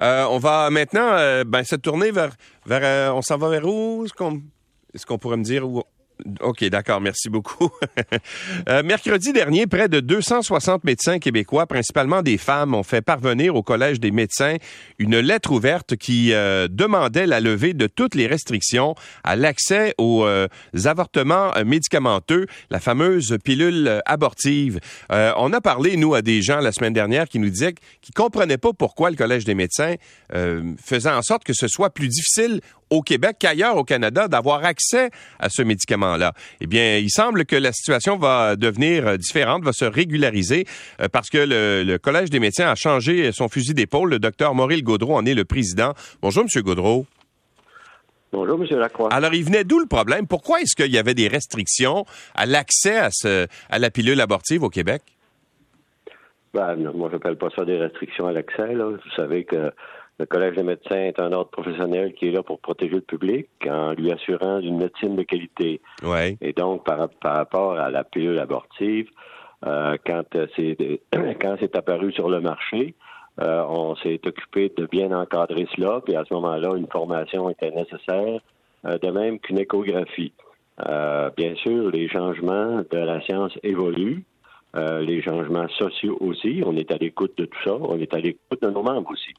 [0.00, 2.30] on va maintenant ben, se tourner vers...
[2.66, 4.04] vers on s'en va vers où?
[4.04, 5.82] Est-ce qu'on pourrait me dire où,
[6.40, 7.00] OK, d'accord.
[7.00, 7.70] Merci beaucoup.
[8.68, 13.62] Euh, mercredi dernier, près de 260 médecins québécois, principalement des femmes, ont fait parvenir au
[13.62, 14.56] Collège des médecins
[14.98, 18.94] une lettre ouverte qui euh, demandait la levée de toutes les restrictions
[19.24, 20.48] à l'accès aux euh,
[20.84, 24.80] avortements médicamenteux, la fameuse pilule abortive.
[25.10, 28.58] on a parlé, nous, à des gens la semaine dernière qui nous disaient qu'ils comprenaient
[28.58, 29.94] pas pourquoi le Collège des médecins
[30.32, 35.10] faisait en sorte que ce soit plus difficile au Québec qu'ailleurs au Canada d'avoir accès
[35.38, 36.32] à ce médicament-là.
[36.60, 40.66] Eh bien, il semble que la situation va devenir euh, différente, va se régulariser
[41.00, 44.10] euh, parce que le, Collège des médecins a changé son fusil d'épaule.
[44.10, 45.94] Le docteur Maurice Gaudreau en est le président.
[46.22, 47.06] Bonjour, Monsieur Gaudreau.
[48.32, 48.78] Bonjour, M.
[48.78, 49.08] Lacroix.
[49.12, 50.26] Alors, il venait d'où le problème?
[50.26, 54.62] Pourquoi est-ce qu'il y avait des restrictions à l'accès à, ce, à la pilule abortive
[54.62, 55.02] au Québec?
[56.52, 58.74] Ben, moi, je n'appelle pas ça des restrictions à l'accès.
[58.74, 59.72] Vous savez que
[60.18, 63.48] le Collège des médecins est un ordre professionnel qui est là pour protéger le public
[63.68, 65.80] en lui assurant une médecine de qualité.
[66.02, 66.38] Ouais.
[66.40, 69.10] Et donc, par, rapport à la pilule abortive,
[69.66, 70.22] euh, quand
[70.56, 70.76] c'est
[71.40, 72.94] quand c'est apparu sur le marché,
[73.42, 77.70] euh, on s'est occupé de bien encadrer cela, puis à ce moment-là, une formation était
[77.70, 78.40] nécessaire,
[78.86, 80.32] euh, de même qu'une échographie.
[81.36, 84.24] bien sûr, les changements de la science évoluent.
[84.74, 86.62] les changements sociaux aussi.
[86.66, 87.74] On est à l'écoute de tout ça.
[87.80, 89.32] On est à l'écoute de nos membres aussi.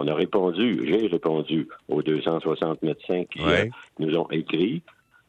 [0.00, 3.64] On a répondu, j'ai répondu aux 260 médecins qui euh,
[3.98, 4.80] nous ont écrit.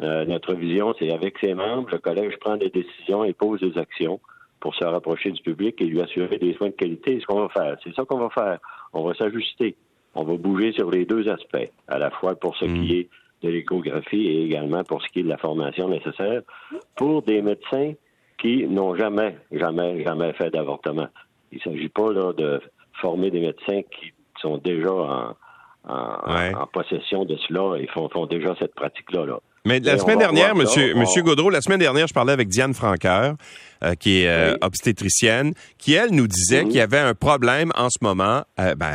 [0.00, 3.76] Euh, notre vision, c'est avec ses membres, le collège prend des décisions et pose des
[3.78, 4.20] actions
[4.60, 7.20] pour se rapprocher du public et lui assurer des soins de qualité.
[7.20, 8.58] Ce qu'on va faire, c'est ça qu'on va faire.
[8.94, 9.76] On va s'ajuster.
[10.14, 12.90] On va bouger sur les deux aspects, à la fois pour ce qui mm.
[12.90, 13.08] est
[13.42, 16.40] de l'échographie et également pour ce qui est de la formation nécessaire
[16.96, 17.92] pour des médecins
[18.38, 21.08] qui n'ont jamais, jamais, jamais fait d'avortement.
[21.52, 22.62] Il ne s'agit pas là, de
[22.94, 24.13] former des médecins qui
[24.44, 25.34] sont déjà
[25.86, 29.38] en, possession de cela et font, déjà cette pratique-là.
[29.66, 33.34] Mais la semaine dernière, Monsieur, Monsieur Gaudreau, la semaine dernière, je parlais avec Diane Franqueur,
[33.82, 37.88] euh, qui est euh, obstétricienne, qui elle nous disait qu'il y avait un problème en
[37.88, 38.42] ce moment.
[38.60, 38.94] Euh, ben,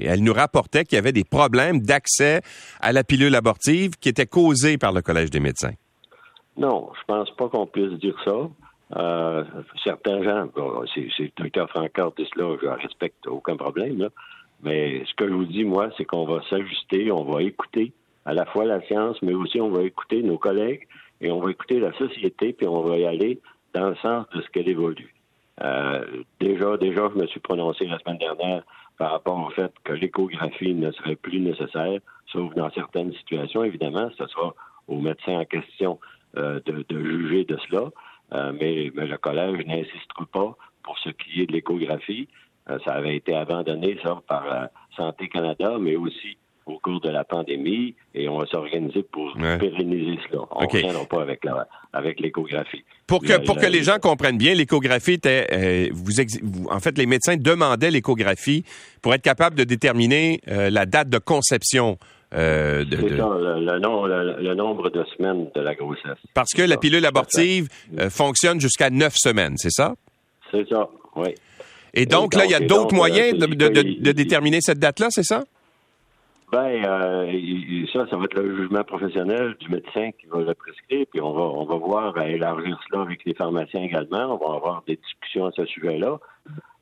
[0.00, 2.40] elle nous rapportait qu'il y avait des problèmes d'accès
[2.80, 5.74] à la pilule abortive qui étaient causés par le Collège des médecins.
[6.56, 9.58] Non, je pense pas qu'on puisse dire ça.
[9.84, 10.48] certains gens,
[10.94, 14.08] c'est le docteur Franqueur dit cela, je respecte aucun problème, là,
[14.62, 17.92] mais ce que je vous dis, moi, c'est qu'on va s'ajuster, on va écouter
[18.24, 20.86] à la fois la science, mais aussi on va écouter nos collègues
[21.20, 23.40] et on va écouter la société, puis on va y aller
[23.74, 25.14] dans le sens de ce qu'elle évolue.
[25.62, 26.04] Euh,
[26.40, 28.62] déjà, déjà, je me suis prononcé la semaine dernière
[28.98, 34.10] par rapport au fait que l'échographie ne serait plus nécessaire, sauf dans certaines situations, évidemment.
[34.18, 34.54] Ce sera
[34.88, 35.98] aux médecins en question
[36.36, 37.90] euh, de, juger de cela.
[38.32, 42.28] Euh, mais, mais, le collège n'insistera pas pour ce qui est de l'échographie.
[42.70, 44.66] Euh, ça avait été abandonné, ça, par euh,
[44.96, 46.36] Santé Canada, mais aussi
[46.66, 50.42] au cours de la pandémie et on va s'organiser pour pérenniser cela.
[50.52, 51.40] On ne reviendra pas avec
[51.92, 52.84] avec l'échographie.
[53.08, 56.12] Pour que pour que les gens comprennent bien, l'échographie était euh, vous,
[56.70, 58.64] en fait les médecins demandaient l'échographie
[59.02, 61.98] pour être capable de déterminer la date de conception
[62.34, 66.18] euh, de, Ça, le, nombre de semaines de la grossesse.
[66.34, 67.68] Parce que la pilule abortive
[68.10, 69.94] fonctionne jusqu'à neuf semaines, c'est ça?
[70.52, 71.34] C'est ça, oui.
[71.94, 75.44] Et donc, là, il y a d'autres moyens de, déterminer cette date-là, c'est ça?
[76.52, 81.06] Ben, euh, ça, ça va être le jugement professionnel du médecin qui va le prescrire,
[81.10, 84.34] puis on va, on va voir à élargir cela avec les pharmaciens également.
[84.34, 86.18] On va avoir des discussions à ce sujet-là.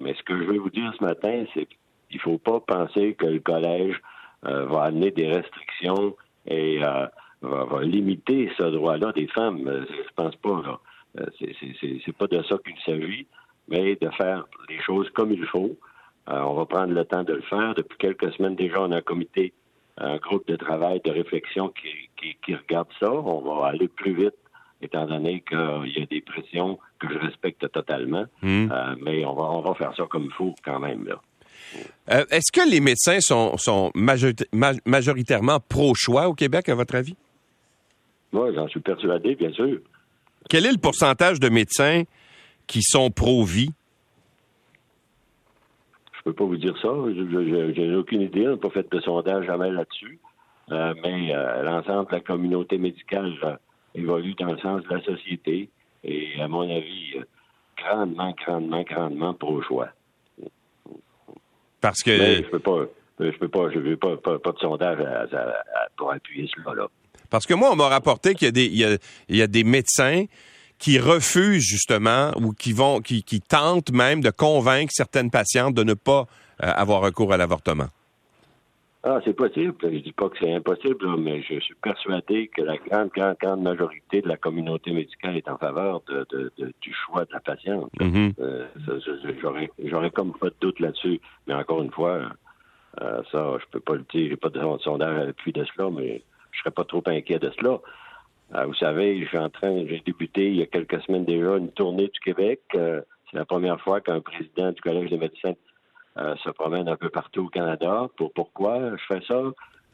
[0.00, 3.12] Mais ce que je veux vous dire ce matin, c'est qu'il ne faut pas penser
[3.14, 4.00] que le collège
[4.46, 6.16] euh, va amener des restrictions
[6.46, 7.06] et euh,
[7.42, 9.60] va, limiter ce droit-là des femmes.
[9.66, 10.80] Je pense pas, là.
[11.38, 13.26] C'est pas de ça qu'il s'agit
[13.70, 15.76] mais de faire les choses comme il faut.
[16.28, 17.74] Euh, on va prendre le temps de le faire.
[17.74, 19.52] Depuis quelques semaines déjà, on a un comité,
[19.96, 23.10] un groupe de travail, de réflexion qui, qui, regarde ça.
[23.10, 24.34] On va aller plus vite,
[24.82, 28.26] étant donné qu'il y a des pressions que je respecte totalement.
[28.42, 28.70] Hmm.
[28.70, 31.06] Euh, mais on va, on va faire ça comme il faut quand même.
[31.06, 31.20] Là.
[32.10, 37.14] Euh, est-ce que les médecins sont, sont majoritairement pro-choix au Québec, à votre avis?
[38.32, 39.78] Moi, j'en suis persuadé, bien sûr.
[40.48, 42.02] Quel est le pourcentage de médecins
[42.70, 43.72] qui sont pro-vie?
[46.16, 46.88] Je peux pas vous dire ça.
[46.88, 48.46] Je n'ai aucune idée.
[48.46, 50.20] On n'a pas fait de sondage jamais là-dessus.
[50.70, 53.56] Euh, mais euh, l'ensemble de la communauté médicale euh,
[53.96, 55.68] évolue dans le sens de la société
[56.04, 57.16] et, à mon avis,
[57.76, 59.88] grandement, grandement, grandement pro-choix.
[61.80, 62.16] Parce que.
[62.16, 62.86] je peux pas.
[63.18, 64.98] Je peux pas, je veux pas, pas, de sondage
[65.96, 66.74] pour appuyer cela.
[66.74, 66.86] Là.
[67.28, 70.24] Parce que moi, on m'a rapporté qu'il y a des, il y a des médecins
[70.80, 75.84] qui refusent justement ou qui vont, qui, qui tentent même de convaincre certaines patientes de
[75.84, 76.26] ne pas
[76.62, 77.88] euh, avoir recours à l'avortement.
[79.02, 79.74] Ah, c'est possible.
[79.82, 83.62] Je dis pas que c'est impossible, mais je suis persuadé que la grande, grande, grande
[83.62, 86.52] majorité de la communauté médicale est en faveur de,
[86.82, 87.90] du choix de la patiente.
[87.98, 88.34] Mm-hmm.
[88.40, 88.66] Euh,
[89.84, 91.18] j'aurais comme pas de doute là-dessus.
[91.46, 92.20] Mais encore une fois,
[93.00, 94.28] euh, ça, je peux pas le dire.
[94.30, 96.22] J'ai pas de sondage à l'appui de cela, mais
[96.52, 97.78] je serais pas trop inquiet de cela.
[98.54, 101.70] Euh, vous savez, j'ai en train, j'ai débuté il y a quelques semaines déjà une
[101.70, 102.60] tournée du Québec.
[102.72, 103.04] c'est
[103.36, 105.54] la première fois qu'un président du Collège des médecins
[106.18, 108.08] euh, se promène un peu partout au Canada.
[108.16, 109.42] Pour pourquoi je fais ça?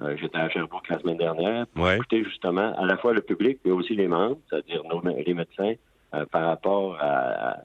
[0.00, 3.58] Euh, j'étais à Sherbrooke la semaine dernière pour écouter justement à la fois le public,
[3.64, 4.82] mais aussi les membres, c'est-à-dire
[5.26, 5.74] les médecins,
[6.14, 7.58] euh, par rapport à,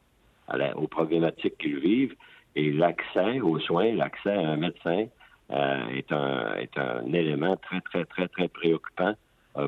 [0.76, 2.16] aux problématiques qu'ils vivent.
[2.56, 5.06] Et l'accès aux soins, l'accès à un médecin
[5.50, 9.14] est, un, est un élément très, très, très, très préoccupant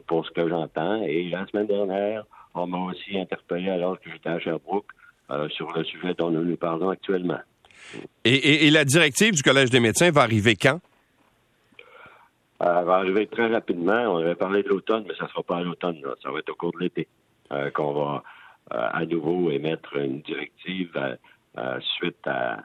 [0.08, 1.02] pour ce que j'entends.
[1.04, 4.92] Et la semaine dernière, on m'a aussi interpellé alors que j'étais à Sherbrooke
[5.50, 7.40] sur le sujet dont nous nous parlons actuellement.
[8.26, 10.80] Et, la directive du Collège des médecins va arriver quand?
[12.62, 14.14] Euh, elle va arriver très rapidement.
[14.14, 16.00] On avait parlé de l'automne, mais ça ne sera pas à l'automne.
[16.22, 17.08] Ça va être au cours de l'été
[17.52, 18.24] euh, qu'on va
[18.74, 21.18] euh, à nouveau émettre une directive
[21.98, 22.64] suite à,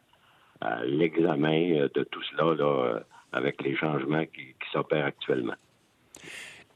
[0.84, 5.54] l'examen de tout cela avec les changements qui s'opèrent actuellement.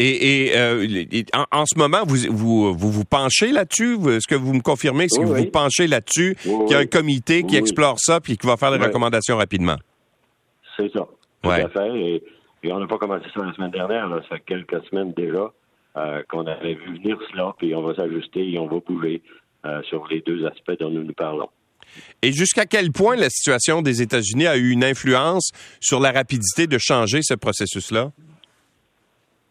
[0.04, 0.86] Et, euh,
[1.52, 3.96] en, ce moment, vous vous, vous, penchez là-dessus?
[4.08, 5.06] Est-ce que vous me confirmez?
[5.06, 8.46] Que vous vous penchez là-dessus, qu'il y a un comité qui explore ça puis qui
[8.46, 9.76] va faire des recommandations rapidement?
[10.76, 11.06] C'est ça.
[11.42, 12.22] Tout à fait.
[12.64, 14.08] Et, on n'a pas commencé ça la semaine dernière.
[14.28, 15.52] Ça fait quelques semaines déjà
[15.96, 19.22] euh, qu'on avait vu venir cela, puis on va s'ajuster et on va bouger
[19.66, 21.48] euh, sur les deux aspects dont nous nous parlons.
[22.22, 25.50] Et jusqu'à quel point la situation des États-Unis a eu une influence
[25.80, 28.12] sur la rapidité de changer ce processus-là?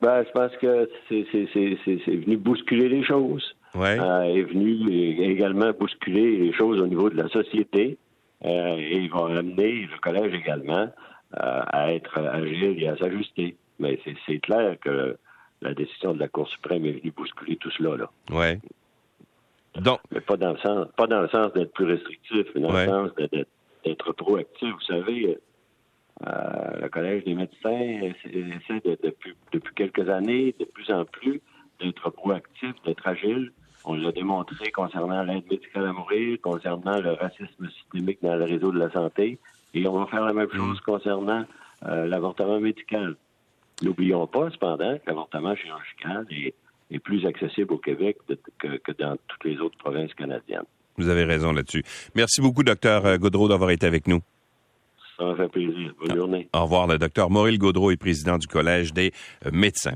[0.02, 3.56] Ben, je pense que c'est venu bousculer les choses.
[3.76, 4.00] Ouais.
[4.00, 7.98] Euh, est venu également bousculer les choses au niveau de la société.
[8.44, 10.92] Euh, et il va amener le collège également euh,
[11.34, 13.56] à être agile et à s'ajuster.
[13.80, 15.18] Mais c'est clair que
[15.62, 17.96] la décision de la Cour suprême est venue bousculer tout cela.
[17.98, 18.10] Là.
[18.32, 18.60] Ouais.
[19.76, 20.00] Donc...
[20.12, 22.86] Mais pas dans le sens, pas dans le sens d'être plus restrictif, mais dans le
[22.88, 23.10] sens
[23.86, 24.70] d'être proactif.
[24.74, 25.38] Vous savez,
[26.26, 31.42] le Collège des médecins essaie de, depuis, depuis quelques années, de plus en plus,
[31.80, 33.52] d'être proactif, d'être agile.
[33.84, 38.72] On l'a démontré concernant l'aide médicale à mourir, concernant le racisme systémique dans le réseau
[38.72, 39.40] de la santé,
[39.74, 40.58] et on va faire la même mm.
[40.58, 41.46] chose concernant
[41.88, 43.16] euh, l'avortement médical.
[43.82, 46.54] N'oublions pas, cependant, que l'avortement chirurgical est,
[47.00, 48.18] plus accessible au Québec
[48.60, 50.66] que, que, dans toutes les autres provinces canadiennes.
[50.98, 51.84] Vous avez raison là-dessus.
[52.16, 54.20] Merci beaucoup, docteur Godreau, d'avoir été avec nous.
[55.22, 55.94] Ça m'a fait plaisir.
[56.04, 56.50] Bonne journée.
[56.52, 56.88] Au revoir.
[56.88, 59.12] Le docteur Maurice Gaudreau est président du Collège des
[59.52, 59.90] médecins.